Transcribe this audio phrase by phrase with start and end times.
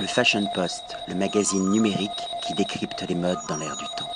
[0.00, 2.10] Le Fashion Post, le magazine numérique
[2.46, 4.08] qui décrypte les modes dans l'air du temps.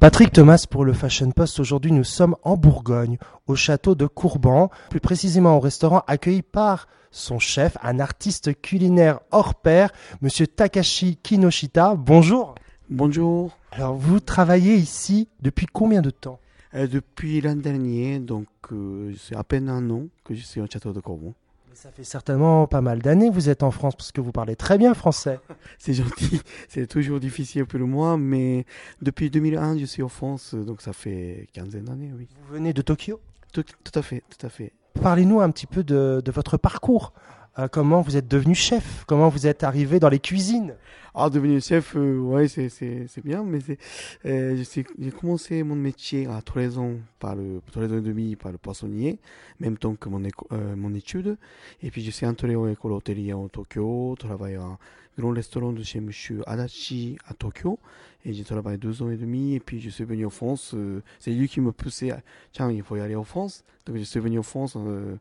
[0.00, 1.60] Patrick Thomas pour le Fashion Post.
[1.60, 3.16] Aujourd'hui, nous sommes en Bourgogne,
[3.46, 9.20] au château de Courban, plus précisément au restaurant accueilli par son chef, un artiste culinaire
[9.30, 11.94] hors pair, monsieur Takashi Kinoshita.
[11.94, 12.54] Bonjour.
[12.90, 13.56] Bonjour.
[13.72, 16.38] Alors, vous travaillez ici depuis combien de temps?
[16.74, 20.66] Euh, depuis l'an dernier, donc euh, c'est à peine un an que je suis au
[20.70, 21.32] château de Corbon.
[21.76, 24.56] Ça fait certainement pas mal d'années que vous êtes en France, parce que vous parlez
[24.56, 25.40] très bien français.
[25.78, 28.64] C'est gentil, c'est toujours difficile pour moi, mais
[29.02, 32.28] depuis 2001, je suis en France, donc ça fait quinzaine d'années, oui.
[32.48, 33.20] Vous venez de Tokyo?
[33.52, 34.72] Tout, tout à fait, tout à fait.
[35.02, 37.12] Parlez-nous un petit peu de, de votre parcours.
[37.58, 39.04] Euh, comment vous êtes devenu chef?
[39.06, 40.74] Comment vous êtes arrivé dans les cuisines?
[41.14, 43.78] Ah, devenir chef, euh, ouais, c'est, c'est, c'est bien, mais c'est,
[44.26, 48.36] euh, sais- j'ai commencé mon métier à 13 ans, par le, 13 ans et demi
[48.36, 49.18] par le poissonnier,
[49.58, 51.38] même temps que mon, éco- euh, mon étude.
[51.82, 54.78] Et puis je suis entré en école hôtelière en Tokyo, travaillé à un
[55.18, 57.78] grand restaurant de chez Monsieur Adachi à Tokyo.
[58.26, 60.74] Et j'ai travaillé deux ans et demi, et puis je suis venu en France.
[61.20, 62.20] c'est lui qui me poussait, à,
[62.52, 63.64] tiens, il faut y aller en France.
[63.86, 65.18] Donc je suis venu en France en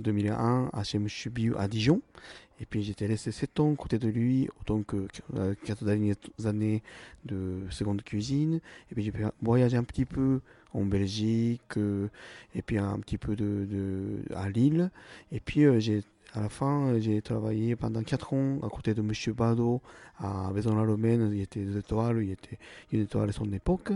[0.00, 1.68] 2001 à chez Monsieur Biu à
[2.60, 6.16] Et puis j'étais resté sept ans à côté de lui, autant que euh, quatre dernières
[6.44, 6.82] années
[7.24, 8.60] de seconde cuisine.
[8.90, 10.40] Et puis j'ai pu voyager un petit peu
[10.74, 12.08] en Belgique, euh,
[12.54, 14.90] et puis un petit peu de à Lille.
[15.32, 16.02] Et puis euh, j'ai
[16.34, 19.80] à la fin, euh, j'ai travaillé pendant quatre ans à côté de Monsieur Bado
[20.18, 21.30] à Vaison-la-Romaine.
[21.32, 21.82] Il était deux
[22.20, 22.58] il était
[22.92, 23.92] une étoile à son époque.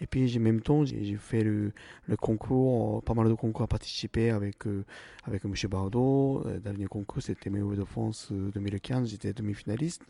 [0.00, 1.72] Et puis en même temps, j'ai fait le,
[2.20, 4.84] concours, euh, pas mal de concours à participer avec euh,
[5.24, 6.42] avec Monsieur Bardot.
[6.44, 10.02] Le dernier concours, c'était Meilleur de France euh, 2015, j'étais demi-finaliste.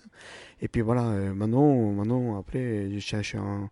[0.60, 3.68] Et puis voilà, euh, maintenant, maintenant, après, je cherche un,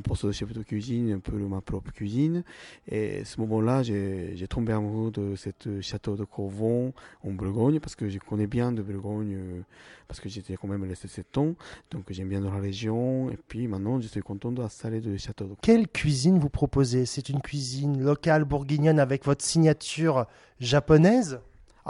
[0.00, 2.42] poste de chef de cuisine, un peu ma propre cuisine.
[2.88, 6.92] Et à ce moment-là, j'ai tombé amoureux de cette château de Corvon
[7.38, 9.60] Bourgogne, parce que je connais bien de Bourgogne, euh,
[10.06, 11.54] parce que j'étais quand même resté 7 ans.
[11.90, 13.30] Donc j'aime bien dans la région.
[13.30, 17.06] Et puis maintenant, je suis content le château de Quelle cuisine vous proposez?
[17.06, 20.26] C'est une cuisine locale bourguignonne avec votre signature
[20.60, 21.40] japonaise?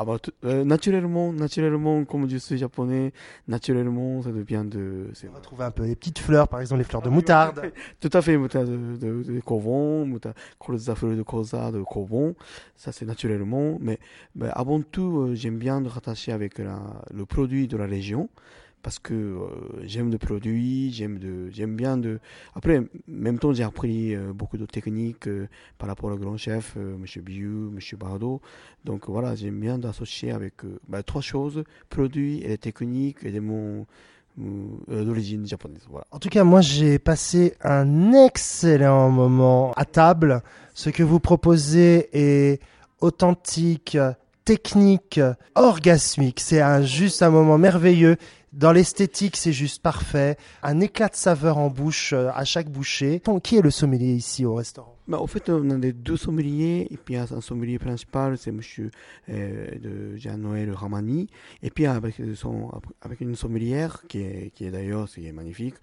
[0.01, 3.13] Ah bah, tout- euh, naturellement, naturellement, comme je suis japonais,
[3.49, 5.09] naturellement, ça devient de...
[5.29, 7.73] On va trouver un peu les petites fleurs, par exemple les fleurs de moutarde.
[8.01, 10.37] Tout à fait, moutarde de, de, de Corvon, moutarde,
[10.95, 12.37] fleur de colza de Corvon,
[12.77, 13.77] ça c'est naturellement.
[13.81, 13.99] Mais,
[14.37, 16.79] mais avant tout, euh, j'aime bien me rattacher avec la,
[17.13, 18.29] le produit de la région.
[18.89, 19.49] Parce que euh,
[19.83, 22.21] j'aime le produit, j'aime de, j'aime bien de.
[22.55, 26.75] Après, même temps, j'ai appris euh, beaucoup de techniques euh, par rapport au grand chef,
[26.77, 28.41] Monsieur Biu, Monsieur Bardot.
[28.87, 30.55] Donc voilà, j'aime bien d'associer avec
[30.89, 33.87] bah, trois choses produits et techniques et mots
[34.41, 35.83] euh, d'origine japonaise.
[35.91, 36.07] Voilà.
[36.11, 40.43] En tout cas, moi j'ai passé un excellent moment à table.
[40.73, 42.63] Ce que vous proposez est
[43.03, 43.99] authentique,
[44.49, 45.21] technique,
[45.57, 46.41] orgasmique.
[46.41, 48.17] C'est un, juste un moment merveilleux.
[48.55, 50.39] Dans l'esthétique, c'est juste parfait.
[50.63, 53.21] Un éclat de saveur en bouche euh, à chaque bouchée.
[53.43, 54.97] Qui est le sommelier ici au restaurant?
[55.07, 57.79] Bah, au fait, on a les deux sommeliers, et puis il y a un sommelier
[57.79, 58.91] principal, c'est monsieur
[59.29, 61.29] euh, Jean-Noël Ramani,
[61.63, 62.71] et puis avec, son,
[63.03, 65.75] avec une sommelière qui est, qui est d'ailleurs magnifique,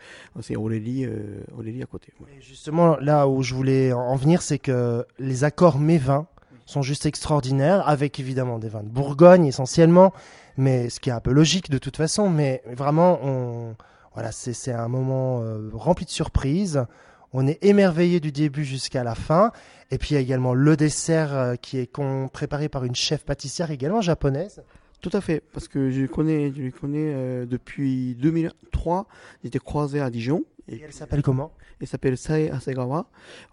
[0.42, 2.14] c'est Aurélie, euh, Aurélie à côté.
[2.20, 2.28] ouais.
[2.40, 6.28] Justement, là où je voulais en venir, c'est que les accords mets-vins
[6.66, 10.14] sont juste extraordinaires, avec évidemment des vins de Bourgogne essentiellement,
[10.58, 13.76] mais ce qui est un peu logique de toute façon, mais vraiment, on,
[14.14, 16.86] voilà, c'est un moment euh, rempli de surprises.
[17.34, 19.52] On est émerveillé du début jusqu'à la fin.
[19.92, 21.92] Et puis il y a également le dessert euh, qui est
[22.32, 24.64] préparé par une chef pâtissière également japonaise.
[25.06, 29.06] Tout à fait, parce que je le connais, je le connais euh, depuis 2003,
[29.44, 31.52] j'étais croisé à Dijon, Et et elle s'appelle comment?
[31.80, 33.08] Il s'appelle Sae Hasegawa.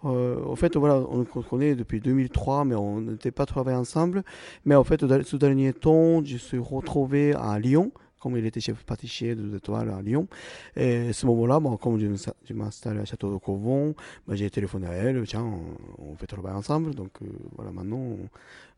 [0.06, 4.22] Euh, en fait, voilà, on se connaît depuis 2003, mais on n'était pas travaillé ensemble.
[4.64, 8.82] Mais en fait, ce dernier temps, je suis retrouvé à Lyon, comme il était chef
[8.86, 10.28] pâtissier de deux étoiles à Lyon.
[10.74, 13.94] Et à ce moment-là, bon, comme je, m'insta- je m'installe à Château de Corvon,
[14.26, 16.94] bah, j'ai téléphoné à elle, tiens, on, on fait travailler ensemble.
[16.94, 17.26] Donc euh,
[17.56, 18.16] voilà, maintenant,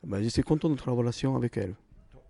[0.05, 1.75] bah, je suis content de notre relation avec elle.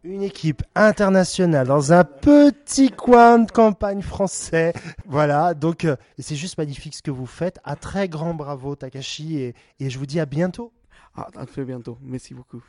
[0.05, 4.75] Une équipe internationale dans un petit coin de campagne français.
[5.07, 7.59] Voilà, donc euh, c'est juste magnifique ce que vous faites.
[7.65, 10.73] À très grand bravo Takashi et, et je vous dis à bientôt.
[11.17, 11.97] Ah, à très bientôt.
[12.03, 12.63] Merci beaucoup.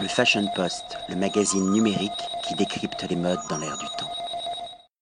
[0.00, 2.10] Le Fashion Post, le magazine numérique
[2.46, 4.11] qui décrypte les modes dans l'air du temps.